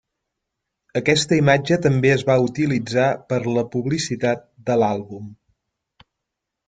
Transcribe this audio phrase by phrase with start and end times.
[0.99, 5.33] Aquesta imatge també es va utilitzar per a la publicitat de l'àlbum.